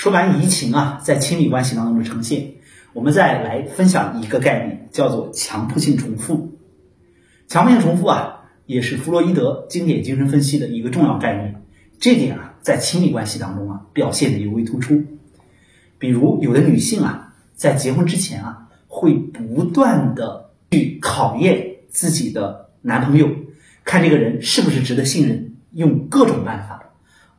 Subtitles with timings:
[0.00, 2.52] 说完移情啊，在亲密关系当中的呈现，
[2.94, 6.56] 我们再来分享一个概念，叫做强迫性重复。
[7.48, 11.62] 强迫性重复啊，也是弗洛伊德经典精神分析的一个重要概念。
[11.98, 15.04] 这点啊，在亲密关系当中啊，表现的尤为突出。
[15.98, 23.28] 比如，有的女性啊，在结婚之前啊，会不断的去考验自己的男朋友，
[23.84, 26.86] 看这个人是不是值得信任，用各种办法。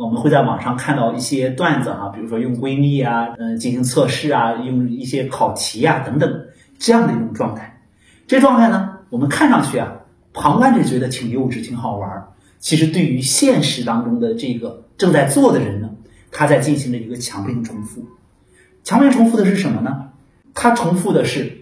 [0.00, 6.46] 我们会在网上看到一些段子哈，比如说用闺蜜啊，嗯，进行测试啊，用一些考题啊等等
[6.78, 7.82] 这样的一种状态。
[8.26, 9.98] 这状态呢，我们看上去啊，
[10.32, 12.28] 旁观者觉得挺幼稚、挺好玩。
[12.60, 15.90] 其实对于现实当中的这个正在做的人呢，
[16.32, 18.06] 他在进行着一个强迫性重复。
[18.82, 20.12] 强迫性重复的是什么呢？
[20.54, 21.60] 他重复的是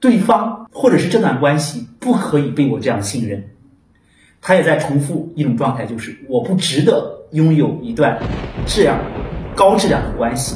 [0.00, 3.50] 对方或者是这段关系不可以被我这样信任。
[4.46, 8.20] 他也在重复一种状态，就是我不值得拥有一段
[8.64, 9.00] 这样
[9.56, 10.54] 高质量的关系。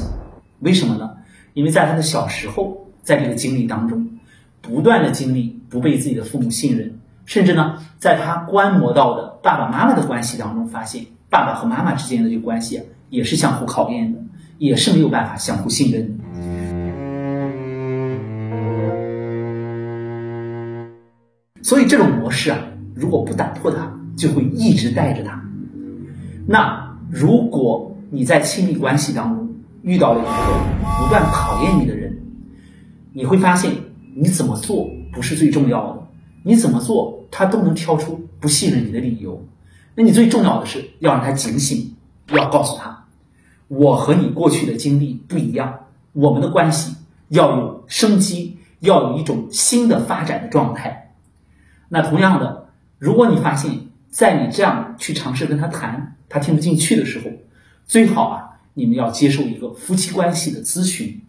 [0.59, 1.17] 为什么呢？
[1.53, 4.17] 因为在他的小时候，在这个经历当中，
[4.61, 14.19] 不断的经历不被自己的父母信任，甚至呢，在他观摩到的爸爸妈妈的关系当中，发现爸爸和妈妈之间的这个关系啊，也是相互考验的，
[14.57, 16.23] 也是没有办法相互信任的。
[21.61, 22.70] 所以这种模式啊。
[22.93, 25.41] 如果不打破它，就会一直带着它。
[26.45, 29.49] 那如果你在亲密关系当中
[29.83, 32.21] 遇到了一个不断考验你的人，
[33.13, 33.71] 你会发现
[34.15, 36.07] 你怎么做不是最重要的，
[36.43, 39.45] 你怎么做他都能挑出不信任你的理由。
[39.95, 41.95] 那你最重要的是要让他警醒，
[42.29, 43.05] 要告诉他，
[43.67, 45.79] 我和你过去的经历不一样，
[46.13, 46.95] 我们的关系
[47.29, 51.13] 要有生机，要有一种新的发展的状态。
[51.87, 52.60] 那同样的。
[53.01, 53.71] 如果你发现，
[54.11, 57.31] 在你这样去尝试跟他谈，他听不进去的时候，
[57.83, 61.19] 最好啊，你们要接受一个夫妻关系的咨询。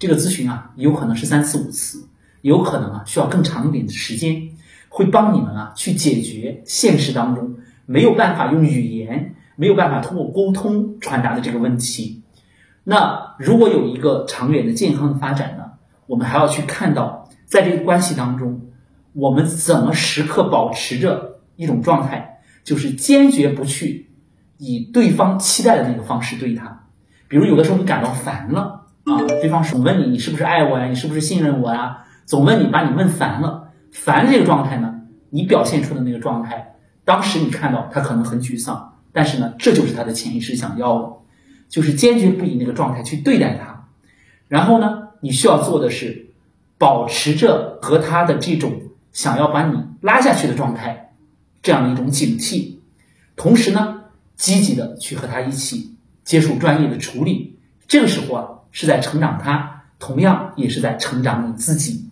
[0.00, 2.08] 这个咨询啊，有可能是三次五次，
[2.40, 4.48] 有可能啊需要更长一点的时间，
[4.88, 7.54] 会帮你们啊去解决现实当中
[7.86, 12.20] 没有办法用语言、没有办法通过沟通传达的这个问题。
[12.82, 15.66] 那如果有一个长远的健康的发展呢，
[16.08, 18.60] 我们还要去看到，在这个关系当中。
[19.12, 24.10] 我们怎么时刻保持着一种状态，就是坚决不去
[24.56, 26.86] 以对方期待的那个方式对他。
[27.28, 33.72] 比如有的时候你感到烦了啊，对方总问你你是不是爱我呀，你是不是信任我呀，总问你把你问烦了。
[33.90, 41.12] 烦这个状态呢，你表现出的那个状态，当时你看到他可能很沮丧，但是呢，这就是他的潜意识想要的，
[41.68, 43.88] 就是坚决不以那个状态去对待他。
[44.48, 46.30] 然后呢，你需要做的是
[46.78, 48.72] 保持着和他的这种。
[49.12, 51.12] 想要把你拉下去的状态，
[51.62, 52.76] 这样的一种警惕，
[53.36, 54.04] 同时呢，
[54.36, 62.08] 积极的去和他一起接受专业的处理，这个时候啊，是在成长他，同样也是在成长你自己。